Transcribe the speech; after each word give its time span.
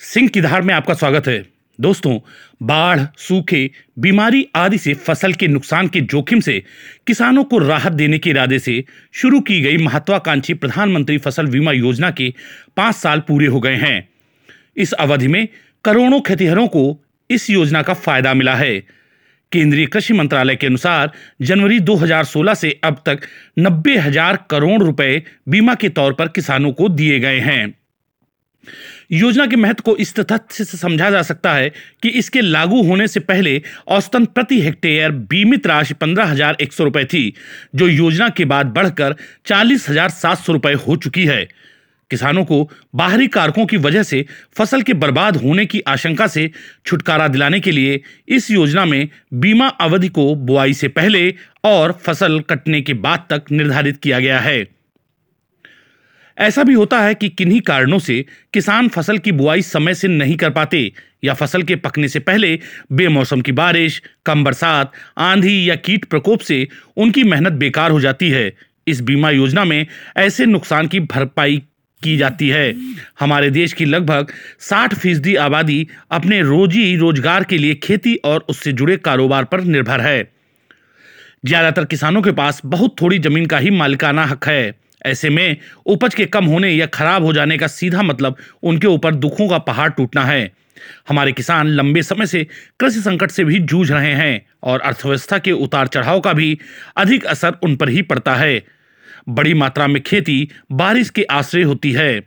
सिंह 0.00 0.28
की 0.28 0.40
धार 0.40 0.62
में 0.62 0.74
आपका 0.74 0.94
स्वागत 0.94 1.26
है। 1.28 1.44
दोस्तों, 1.78 2.18
बाढ़, 2.62 3.00
सूखे, 3.18 3.70
बीमारी 3.98 4.46
आदि 4.56 4.78
से 4.78 4.94
फ़सल 4.94 5.32
के 5.32 5.48
नुकसान 5.48 5.88
के 5.88 6.00
जोखिम 6.00 6.40
से 6.40 6.62
किसानों 7.06 7.44
को 7.44 7.58
राहत 7.58 7.92
देने 7.92 8.18
के 8.18 8.30
इरादे 8.30 8.58
से 8.58 8.84
शुरू 9.12 9.40
की 9.40 9.60
गई 9.60 9.76
महत्वाकांक्षी 9.76 10.54
प्रधानमंत्री 10.54 11.18
फ़सल 11.18 11.46
बीमा 11.46 11.72
योजना 11.72 12.10
के 12.10 12.32
पाँच 12.76 12.94
साल 12.94 13.20
पूरे 13.20 13.46
हो 13.46 13.60
गए 13.60 13.74
हैं। 13.74 14.08
इस 14.76 14.92
अवधि 14.92 15.28
में 15.28 15.48
करोड़ों 15.84 16.20
खेतिहरों 16.20 16.66
को 16.68 16.84
इस 17.30 17.50
योजना 17.50 17.82
का 17.82 17.94
फ़ायदा 17.94 18.34
मिला 18.34 18.54
है। 18.54 18.78
केंद्रीय 19.52 19.86
कृषि 19.86 20.14
मंत्रालय 20.14 20.56
के 20.56 20.66
अनुसार, 20.66 21.10
जनवरी 21.42 21.80
2016 21.80 22.54
से 22.54 22.80
अब 22.84 23.02
तक 23.06 23.20
नब्बे 23.58 23.96
हज़ार 23.96 24.44
करोड़ 24.50 24.82
रुपए 24.82 25.22
बीमा 25.48 25.74
के 25.74 25.88
तौर 25.88 26.12
पर 26.12 26.28
किसानों 26.28 26.72
को 26.72 26.88
दिए 26.88 27.20
गए 27.20 27.38
हैं। 27.38 27.74
योजना 29.10 29.46
के 29.46 29.56
महत्व 29.56 29.82
को 29.84 29.96
इस 29.96 30.14
तथ्य 30.16 30.64
से 30.64 30.78
समझा 30.78 31.10
जा 31.10 31.22
सकता 31.22 31.52
है 31.52 31.70
कि 32.02 32.08
इसके 32.10 32.40
लागू 32.40 32.82
होने 32.82 33.08
से 33.08 33.20
पहले 33.20 33.60
औसतन 33.88 34.24
प्रति 34.26 34.60
हेक्टेयर 34.62 35.10
बीमित 35.30 35.66
राशि 35.66 35.94
पंद्रह 35.94 36.24
हज़ार 36.24 36.56
एक 36.60 36.72
सौ 36.72 36.84
रुपए 36.84 37.04
थी, 37.04 37.32
जो 37.74 37.88
योजना 37.88 38.28
के 38.28 38.44
बाद 38.44 38.66
बढ़कर 38.66 39.16
चालीस 39.46 39.88
हज़ार 39.88 40.10
सात 40.10 40.38
सौ 40.38 40.52
रुपए 40.52 40.72
हो 40.86 40.96
चुकी 40.96 41.24
है। 41.26 41.48
किसानों 42.10 42.44
को 42.44 42.68
बाहरी 42.94 43.26
कारकों 43.28 43.66
की 43.66 43.76
वजह 43.76 44.02
से 44.02 44.24
फ़सल 44.58 44.82
के 44.82 44.94
बर्बाद 44.94 45.36
होने 45.36 45.66
की 45.66 45.80
आशंका 45.88 46.26
से 46.26 46.50
छुटकारा 46.86 47.28
दिलाने 47.28 47.60
के 47.60 47.70
लिए 47.70 48.00
इस 48.28 48.50
योजना 48.50 48.84
में 48.84 49.08
बीमा 49.34 49.68
अवधि 49.80 50.08
को 50.08 50.34
बुआई 50.36 50.74
से 50.74 50.88
पहले 50.90 51.32
और 51.64 51.92
फ़सल 52.04 52.40
कटने 52.40 52.80
के 52.80 52.94
बाद 52.96 53.26
तक 53.30 53.50
निर्धारित 53.52 53.96
किया 53.96 54.18
गया 54.20 54.38
है। 54.40 54.79
ऐसा 56.38 56.62
भी 56.64 56.74
होता 56.74 57.00
है 57.00 57.14
कि 57.14 57.28
किन्हीं 57.28 57.60
कारणों 57.60 57.98
से 57.98 58.24
किसान 58.54 58.88
फ़सल 58.88 59.18
की 59.18 59.32
बुआई 59.32 59.62
समय 59.62 59.94
से 59.94 60.08
नहीं 60.08 60.36
कर 60.36 60.50
पाते 60.50 60.90
या 61.24 61.34
फ़सल 61.34 61.62
के 61.62 61.76
पकने 61.76 62.08
से 62.08 62.18
पहले 62.20 62.58
बेमौसम 62.92 63.40
की 63.40 63.52
बारिश, 63.52 64.02
कम 64.26 64.44
बरसात, 64.44 64.92
आंधी 65.18 65.68
या 65.70 65.74
कीट 65.76 66.04
प्रकोप 66.04 66.40
से 66.40 66.66
उनकी 66.96 67.24
मेहनत 67.24 67.52
बेकार 67.52 67.90
हो 67.90 68.00
जाती 68.00 68.30
है। 68.30 68.52
इस 68.86 69.00
बीमा 69.00 69.30
योजना 69.30 69.64
में 69.64 69.86
ऐसे 70.16 70.46
नुकसान 70.46 70.86
की 70.86 71.00
भरपाई 71.00 71.62
की 72.02 72.16
जाती 72.16 72.48
है। 72.48 72.74
हमारे 73.20 73.50
देश 73.50 73.72
की 73.72 73.84
लगभग 73.84 74.32
60 74.60 74.94
फ़ीसदी 74.94 75.34
आबादी 75.36 75.86
अपने 76.10 76.40
रोजी 76.42 76.96
रोज़गार 76.96 77.44
के 77.44 77.58
लिए 77.58 77.74
खेती 77.74 78.14
और 78.24 78.44
उससे 78.48 78.72
जुड़े 78.72 78.96
कारोबार 78.96 79.44
पर 79.44 79.60
निर्भर 79.60 80.00
है। 80.00 80.22
ज़्यादातर 81.44 81.84
किसानों 81.84 82.22
के 82.22 82.32
पास 82.32 82.60
बहुत 82.64 82.96
थोड़ी 83.00 83.18
ज़मीन 83.18 83.46
का 83.46 83.58
ही 83.58 83.70
मालिकाना 83.70 84.24
हक 84.24 84.46
है। 84.46 84.74
ऐसे 85.06 85.30
में 85.30 85.56
उपज 85.86 86.14
के 86.14 86.26
कम 86.26 86.44
होने 86.44 86.70
या 86.70 86.86
खराब 86.86 87.24
हो 87.24 87.32
जाने 87.32 87.58
का 87.58 87.66
सीधा 87.66 88.02
मतलब 88.02 88.36
उनके 88.62 88.86
ऊपर 88.86 89.14
दुखों 89.14 89.48
का 89.48 89.58
पहाड़ 89.58 89.90
टूटना 89.90 90.24
है। 90.24 90.52
हमारे 91.08 91.32
किसान 91.32 91.66
लंबे 91.66 92.02
समय 92.02 92.26
से 92.26 92.46
कृषि 92.80 93.00
संकट 93.00 93.30
से 93.30 93.44
भी 93.44 93.58
जूझ 93.58 93.92
रहे 93.92 94.12
हैं 94.12 94.46
और 94.62 94.80
अर्थव्यवस्था 94.80 95.38
के 95.38 95.52
उतार 95.52 95.86
चढ़ाव 95.86 96.20
का 96.20 96.32
भी 96.32 96.58
अधिक 96.96 97.24
असर 97.24 97.56
उन 97.62 97.76
पर 97.76 97.88
ही 97.88 98.02
पड़ता 98.02 98.34
है। 98.34 98.62
बड़ी 99.28 99.54
मात्रा 99.54 99.86
में 99.86 100.02
खेती 100.02 100.48
बारिश 100.72 101.10
के 101.10 101.22
आश्रय 101.22 101.62
होती 101.62 101.92
है। 101.92 102.20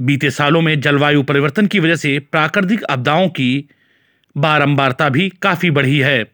बीते 0.00 0.30
सालों 0.30 0.60
में 0.60 0.80
जलवायु 0.80 1.22
परिवर्तन 1.22 1.66
की 1.66 1.78
वजह 1.78 1.96
से 1.96 2.18
प्राकृतिक 2.18 2.84
आपदाओं 2.84 3.28
की 3.28 3.68
बारंबारता 4.36 5.08
भी 5.08 5.32
काफ़ी 5.42 5.70
बढ़ी 5.70 5.98
है। 5.98 6.24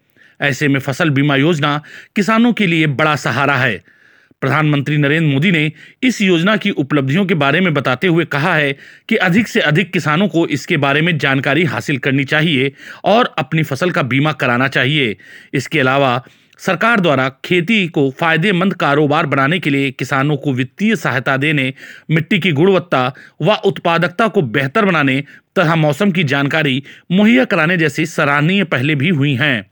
ऐसे 0.40 0.68
में 0.68 0.80
फ़सल 0.80 1.10
बीमा 1.10 1.36
योजना 1.36 1.82
किसानों 2.16 2.52
के 2.52 2.66
लिए 2.66 2.86
बड़ा 2.86 3.16
सहारा 3.16 3.56
है। 3.56 3.99
प्रधानमंत्री 4.40 4.96
नरेंद्र 4.96 5.28
मोदी 5.28 5.50
ने 5.50 5.72
इस 6.02 6.20
योजना 6.20 6.56
की 6.56 6.70
उपलब्धियों 6.70 7.26
के 7.26 7.34
बारे 7.34 7.60
में 7.60 7.74
बताते 7.74 8.06
हुए 8.06 8.24
कहा 8.24 8.54
है 8.54 8.72
कि 9.08 9.16
अधिक 9.16 9.48
से 9.48 9.60
अधिक 9.60 9.92
किसानों 9.92 10.28
को 10.28 10.46
इसके 10.46 10.76
बारे 10.76 11.00
में 11.00 11.18
जानकारी 11.18 11.64
हासिल 11.64 11.98
करनी 11.98 12.24
चाहिए 12.24 12.72
और 13.04 13.34
अपनी 13.38 13.62
फ़सल 13.62 13.90
का 13.90 14.02
बीमा 14.02 14.32
कराना 14.32 14.68
चाहिए। 14.68 15.16
इसके 15.54 15.80
अलावा, 15.80 16.22
सरकार 16.58 17.00
द्वारा 17.00 17.28
खेती 17.44 17.86
को 17.88 18.10
फ़ायदेमंद 18.10 18.74
कारोबार 18.74 19.26
बनाने 19.26 19.58
के 19.58 19.70
लिए 19.70 19.90
किसानों 19.90 20.36
को 20.36 20.52
वित्तीय 20.52 20.96
सहायता 20.96 21.36
देने, 21.36 21.72
मिट्टी 22.10 22.38
की 22.38 22.52
गुणवत्ता 22.52 23.14
व 23.42 23.54
उत्पादकता 23.54 24.28
को 24.28 24.42
बेहतर 24.42 24.84
बनाने 24.84 25.24
तथा 25.58 25.76
मौसम 25.76 26.10
की 26.10 26.24
जानकारी 26.24 26.82
मुहैया 27.12 27.44
कराने 27.44 27.76
जैसी 27.76 28.06
सराहनीय 28.06 28.64
पहले 28.64 28.94
भी 28.94 29.08
हुई 29.08 29.34
हैं। 29.34 29.69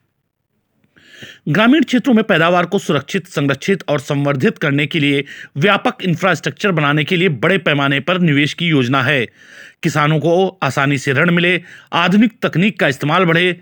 ग्रामीण 1.49 1.83
क्षेत्रों 1.83 2.15
में 2.15 2.25
पैदावार 2.25 2.67
को 2.67 2.79
सुरक्षित, 2.79 3.27
संरक्षित 3.27 3.85
और 3.89 4.01
संवर्धित 4.01 4.59
करने 4.59 4.87
के 4.87 5.01
लिए 5.01 5.25
व्यापक 5.57 6.03
इंफ्रास्ट्रक्चर 6.03 6.71
बनाने 6.71 7.05
के 7.05 7.17
लिए 7.17 7.29
बड़े 7.29 7.59
पैमाने 7.59 8.01
पर 8.01 8.19
निवेश 8.19 8.55
की 8.55 8.67
योजना 8.67 9.03
है। 9.03 9.27
किसानों 9.83 10.19
को 10.19 10.59
आसानी 10.63 10.99
से 10.99 11.13
ऋण 11.13 11.31
मिले, 11.31 11.63
आधुनिक 11.93 12.33
तकनीक 12.43 12.81
का 12.81 12.89
इस्तेमाल 12.89 13.25
बढ़े 13.25 13.61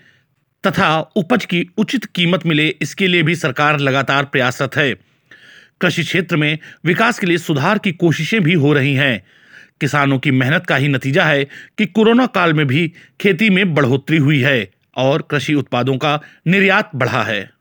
तथा 0.66 1.00
उपज 1.16 1.44
की 1.44 1.70
उचित 1.78 2.04
कीमत 2.04 2.46
मिले, 2.46 2.68
इसके 2.82 3.06
लिए 3.06 3.22
भी 3.22 3.36
सरकार 3.36 3.80
लगातार 3.80 4.24
प्रयासरत 4.24 4.76
है। 4.76 4.94
कृषि 5.80 6.02
क्षेत्र 6.02 6.36
में 6.36 6.58
विकास 6.84 7.18
के 7.18 7.26
लिए 7.26 7.38
सुधार 7.38 7.78
की 7.78 7.92
कोशिशें 7.92 8.42
भी 8.42 8.52
हो 8.52 8.72
रही 8.72 8.94
हैं। 8.94 9.22
किसानों 9.80 10.18
की 10.18 10.30
मेहनत 10.30 10.66
का 10.66 10.76
ही 10.76 10.88
नतीजा 10.88 11.24
है 11.24 11.44
कि 11.78 11.86
कोरोना 11.86 12.26
काल 12.26 12.52
में 12.52 12.66
भी 12.66 12.92
खेती 13.20 13.50
में 13.50 13.74
बढ़ोतरी 13.74 14.16
हुई 14.16 14.40
है। 14.40 14.75
और 14.96 15.22
कृषि 15.22 15.54
उत्पादों 15.54 15.96
का 15.96 16.20
निर्यात 16.46 16.90
बढ़ा 16.94 17.22
है। 17.22 17.55